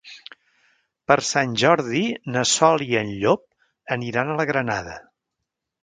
Per 1.11 1.17
Sant 1.31 1.53
Jordi 1.63 2.01
na 2.37 2.45
Sol 2.55 2.87
i 2.89 2.99
en 3.03 3.15
Llop 3.21 3.47
aniran 3.99 4.33
a 4.37 4.41
la 4.43 4.49
Granada. 4.55 4.99